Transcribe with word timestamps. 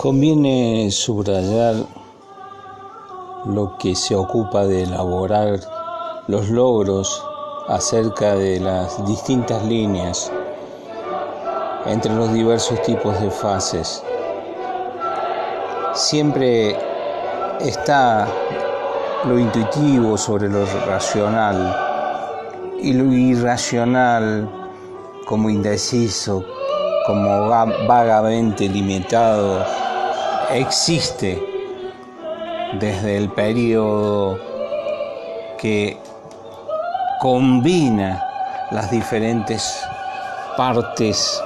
Conviene 0.00 0.90
subrayar 0.90 1.74
lo 3.44 3.76
que 3.76 3.94
se 3.94 4.16
ocupa 4.16 4.64
de 4.64 4.84
elaborar 4.84 5.60
los 6.26 6.48
logros 6.48 7.22
acerca 7.68 8.34
de 8.34 8.60
las 8.60 9.06
distintas 9.06 9.62
líneas 9.66 10.32
entre 11.84 12.14
los 12.14 12.32
diversos 12.32 12.80
tipos 12.80 13.20
de 13.20 13.30
fases. 13.30 14.02
Siempre 15.92 16.74
está 17.60 18.26
lo 19.26 19.38
intuitivo 19.38 20.16
sobre 20.16 20.48
lo 20.48 20.64
racional 20.86 21.76
y 22.80 22.94
lo 22.94 23.12
irracional 23.12 24.50
como 25.26 25.50
indeciso, 25.50 26.42
como 27.06 27.50
vagamente 27.86 28.66
limitado 28.66 29.79
existe 30.54 31.42
desde 32.78 33.16
el 33.16 33.30
periodo 33.30 34.38
que 35.58 35.96
combina 37.20 38.24
las 38.70 38.90
diferentes 38.90 39.82
partes 40.56 41.40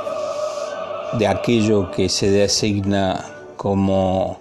de 1.19 1.27
aquello 1.27 1.91
que 1.91 2.09
se 2.09 2.31
designa 2.31 3.25
como 3.57 4.39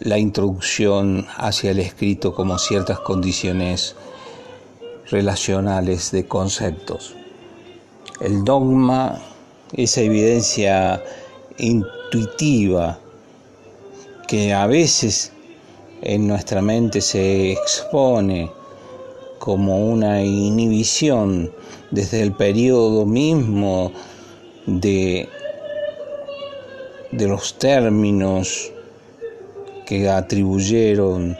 la 0.00 0.18
introducción 0.18 1.26
hacia 1.36 1.72
el 1.72 1.80
escrito 1.80 2.34
como 2.34 2.58
ciertas 2.58 3.00
condiciones 3.00 3.96
relacionales 5.10 6.10
de 6.12 6.26
conceptos. 6.26 7.14
El 8.20 8.44
dogma, 8.44 9.18
esa 9.72 10.00
evidencia 10.00 11.02
intuitiva 11.58 12.98
que 14.28 14.52
a 14.52 14.66
veces 14.66 15.32
en 16.02 16.28
nuestra 16.28 16.60
mente 16.60 17.00
se 17.00 17.50
expone 17.52 18.52
como 19.38 19.90
una 19.90 20.22
inhibición 20.22 21.50
desde 21.90 22.20
el 22.20 22.32
periodo 22.32 23.06
mismo 23.06 23.90
de, 24.66 25.26
de 27.10 27.26
los 27.26 27.58
términos 27.58 28.70
que 29.86 30.10
atribuyeron 30.10 31.38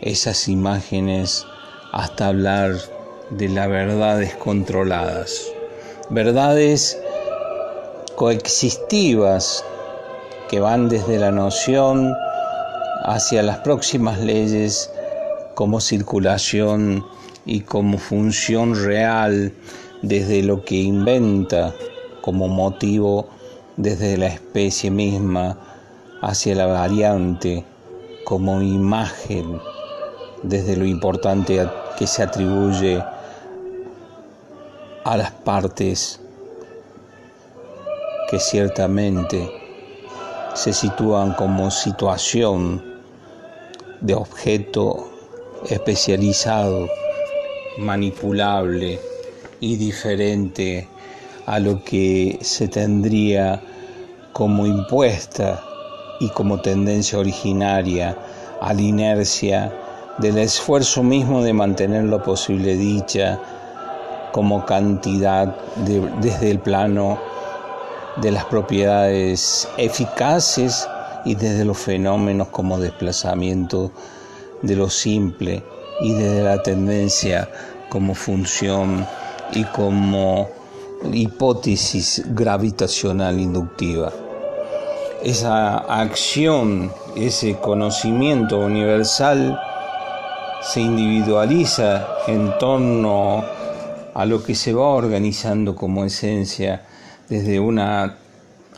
esas 0.00 0.46
imágenes 0.46 1.44
hasta 1.90 2.28
hablar 2.28 2.76
de 3.30 3.48
las 3.48 3.68
verdades 3.68 4.36
controladas, 4.36 5.46
verdades 6.10 6.96
coexistivas 8.14 9.64
que 10.50 10.58
van 10.58 10.88
desde 10.88 11.20
la 11.20 11.30
noción 11.30 12.12
hacia 13.04 13.40
las 13.44 13.58
próximas 13.58 14.18
leyes 14.18 14.90
como 15.54 15.80
circulación 15.80 17.06
y 17.46 17.60
como 17.60 17.98
función 17.98 18.74
real 18.74 19.52
desde 20.02 20.42
lo 20.42 20.64
que 20.64 20.74
inventa 20.74 21.72
como 22.20 22.48
motivo 22.48 23.28
desde 23.76 24.16
la 24.16 24.26
especie 24.26 24.90
misma 24.90 25.56
hacia 26.20 26.56
la 26.56 26.66
variante 26.66 27.64
como 28.24 28.60
imagen 28.60 29.60
desde 30.42 30.76
lo 30.76 30.84
importante 30.84 31.64
que 31.96 32.08
se 32.08 32.24
atribuye 32.24 33.00
a 35.04 35.16
las 35.16 35.30
partes 35.30 36.18
que 38.28 38.40
ciertamente 38.40 39.59
se 40.54 40.72
sitúan 40.72 41.34
como 41.34 41.70
situación 41.70 42.82
de 44.00 44.14
objeto 44.14 45.10
especializado, 45.68 46.88
manipulable 47.78 48.98
y 49.60 49.76
diferente 49.76 50.88
a 51.46 51.58
lo 51.58 51.82
que 51.84 52.38
se 52.42 52.68
tendría 52.68 53.60
como 54.32 54.66
impuesta 54.66 55.62
y 56.20 56.28
como 56.30 56.60
tendencia 56.60 57.18
originaria 57.18 58.16
a 58.60 58.72
la 58.74 58.80
inercia 58.80 59.72
del 60.18 60.38
esfuerzo 60.38 61.02
mismo 61.02 61.42
de 61.42 61.52
mantener 61.52 62.04
lo 62.04 62.22
posible 62.22 62.76
dicha 62.76 63.38
como 64.32 64.64
cantidad 64.64 65.56
desde 66.20 66.50
el 66.50 66.60
plano 66.60 67.18
de 68.16 68.32
las 68.32 68.44
propiedades 68.46 69.68
eficaces 69.76 70.88
y 71.24 71.34
desde 71.34 71.64
los 71.64 71.78
fenómenos 71.78 72.48
como 72.48 72.78
desplazamiento 72.78 73.92
de 74.62 74.76
lo 74.76 74.90
simple 74.90 75.62
y 76.00 76.12
desde 76.14 76.42
la 76.42 76.62
tendencia 76.62 77.48
como 77.88 78.14
función 78.14 79.06
y 79.52 79.64
como 79.64 80.48
hipótesis 81.12 82.22
gravitacional 82.28 83.38
inductiva. 83.40 84.12
Esa 85.22 85.78
acción, 85.78 86.92
ese 87.16 87.56
conocimiento 87.56 88.58
universal 88.58 89.60
se 90.62 90.80
individualiza 90.80 92.06
en 92.26 92.56
torno 92.58 93.44
a 94.14 94.26
lo 94.26 94.42
que 94.42 94.54
se 94.54 94.72
va 94.72 94.86
organizando 94.86 95.74
como 95.74 96.04
esencia 96.04 96.82
desde 97.30 97.60
una 97.60 98.16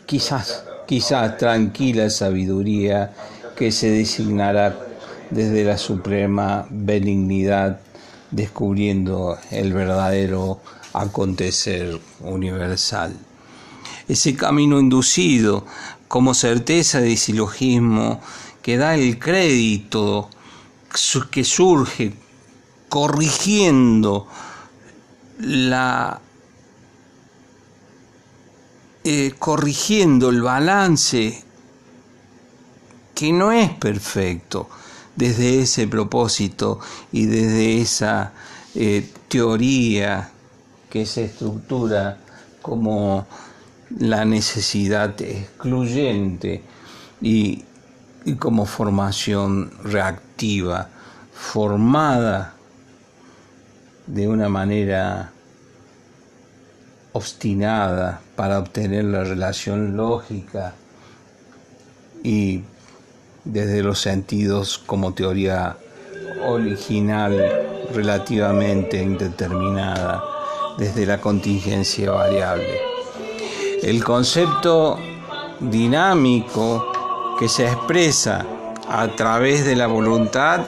quizás, 0.05 0.63
quizás 0.87 1.37
tranquila 1.37 2.09
sabiduría 2.09 3.13
que 3.57 3.71
se 3.71 3.89
designará 3.89 4.77
desde 5.31 5.63
la 5.63 5.77
suprema 5.77 6.65
benignidad, 6.69 7.79
descubriendo 8.31 9.37
el 9.51 9.73
verdadero 9.73 10.61
acontecer 10.93 11.99
universal. 12.21 13.13
Ese 14.07 14.35
camino 14.35 14.79
inducido 14.79 15.65
como 16.07 16.33
certeza 16.35 17.01
de 17.01 17.17
silogismo 17.17 18.21
que 18.61 18.77
da 18.77 18.93
el 18.93 19.17
crédito 19.17 20.29
que 21.31 21.43
surge 21.43 22.13
corrigiendo 22.87 24.27
la 25.39 26.19
eh, 29.03 29.33
corrigiendo 29.37 30.29
el 30.29 30.41
balance 30.41 31.43
que 33.13 33.33
no 33.33 33.51
es 33.51 33.69
perfecto 33.71 34.69
desde 35.15 35.59
ese 35.59 35.87
propósito 35.87 36.79
y 37.11 37.25
desde 37.25 37.81
esa 37.81 38.33
eh, 38.75 39.07
teoría 39.27 40.31
que 40.89 41.05
se 41.05 41.25
estructura 41.25 42.17
como 42.61 43.27
la 43.99 44.23
necesidad 44.23 45.19
excluyente 45.21 46.63
y, 47.21 47.65
y 48.23 48.35
como 48.35 48.65
formación 48.65 49.71
reactiva, 49.83 50.87
formada 51.33 52.55
de 54.07 54.27
una 54.27 54.47
manera 54.47 55.32
obstinada 57.13 58.21
para 58.35 58.59
obtener 58.59 59.05
la 59.05 59.23
relación 59.23 59.95
lógica 59.95 60.73
y 62.23 62.63
desde 63.45 63.83
los 63.83 63.99
sentidos 63.99 64.77
como 64.77 65.13
teoría 65.13 65.77
original 66.45 67.87
relativamente 67.93 69.01
indeterminada 69.01 70.23
desde 70.77 71.05
la 71.05 71.21
contingencia 71.21 72.11
variable. 72.11 72.81
El 73.81 74.03
concepto 74.03 74.97
dinámico 75.59 77.35
que 77.37 77.47
se 77.47 77.67
expresa 77.67 78.45
a 78.89 79.07
través 79.09 79.65
de 79.65 79.75
la 79.75 79.87
voluntad 79.87 80.61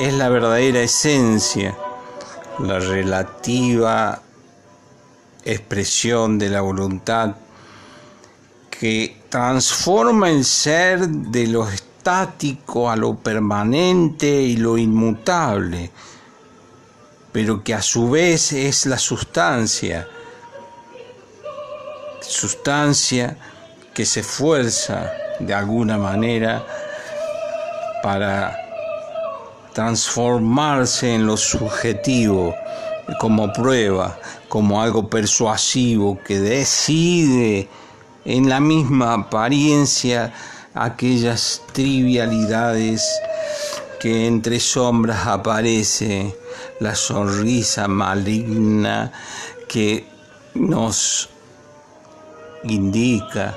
es 0.00 0.14
la 0.14 0.28
verdadera 0.28 0.80
esencia, 0.80 1.76
la 2.58 2.78
relativa 2.78 4.20
expresión 5.44 6.38
de 6.38 6.50
la 6.50 6.60
voluntad 6.60 7.36
que 8.70 9.20
transforma 9.28 10.30
el 10.30 10.44
ser 10.44 11.06
de 11.08 11.46
lo 11.46 11.68
estático 11.68 12.90
a 12.90 12.96
lo 12.96 13.16
permanente 13.16 14.26
y 14.26 14.56
lo 14.56 14.78
inmutable, 14.78 15.90
pero 17.32 17.62
que 17.62 17.74
a 17.74 17.82
su 17.82 18.10
vez 18.10 18.52
es 18.52 18.86
la 18.86 18.98
sustancia, 18.98 20.08
sustancia 22.20 23.36
que 23.92 24.06
se 24.06 24.20
esfuerza 24.20 25.12
de 25.40 25.52
alguna 25.52 25.98
manera 25.98 26.64
para 28.02 28.56
transformarse 29.74 31.14
en 31.14 31.26
lo 31.26 31.36
subjetivo 31.36 32.54
como 33.18 33.52
prueba, 33.52 34.18
como 34.48 34.80
algo 34.80 35.08
persuasivo 35.08 36.18
que 36.24 36.38
decide 36.38 37.68
en 38.24 38.48
la 38.48 38.60
misma 38.60 39.14
apariencia 39.14 40.32
aquellas 40.74 41.62
trivialidades 41.72 43.04
que 43.98 44.26
entre 44.26 44.60
sombras 44.60 45.26
aparece 45.26 46.34
la 46.80 46.94
sonrisa 46.94 47.88
maligna 47.88 49.12
que 49.68 50.06
nos 50.54 51.28
indica 52.64 53.54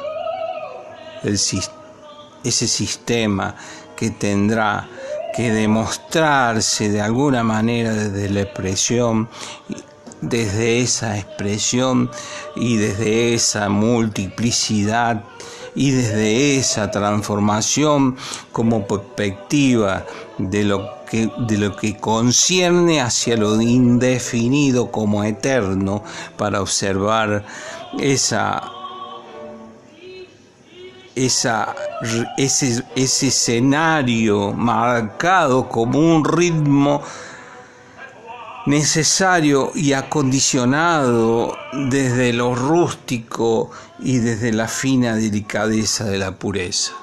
ese 1.24 2.68
sistema 2.68 3.56
que 3.96 4.10
tendrá 4.12 4.88
que 5.34 5.52
demostrarse 5.52 6.90
de 6.90 7.02
alguna 7.02 7.44
manera 7.44 7.92
desde 7.92 8.30
la 8.30 8.42
expresión, 8.42 9.28
desde 10.22 10.80
esa 10.80 11.18
expresión 11.18 12.10
y 12.56 12.78
desde 12.78 13.34
esa 13.34 13.68
multiplicidad 13.68 15.24
y 15.76 15.92
desde 15.92 16.58
esa 16.58 16.92
transformación 16.92 18.16
como 18.52 18.88
perspectiva 18.88 20.06
de 20.38 20.64
lo 20.64 21.04
que, 21.10 21.30
de 21.48 21.58
lo 21.58 21.76
que 21.76 21.98
concierne 21.98 23.02
hacia 23.02 23.36
lo 23.36 23.60
indefinido 23.60 24.92
como 24.92 25.24
eterno 25.24 26.04
para 26.38 26.62
observar 26.62 27.44
esa 28.00 28.62
esa, 31.16 31.76
ese, 32.38 32.84
ese 32.96 33.28
escenario 33.28 34.54
marcado 34.54 35.70
como 35.70 36.00
un 36.00 36.26
ritmo 36.26 37.02
necesario 38.66 39.72
y 39.76 39.94
acondicionado 39.94 41.56
desde 41.74 42.34
lo 42.34 42.56
rústico 42.56 43.72
y 44.00 44.20
desde 44.20 44.54
la 44.54 44.68
fina 44.68 45.16
delicadeza 45.16 46.06
de 46.06 46.18
la 46.18 46.32
pureza. 46.32 46.94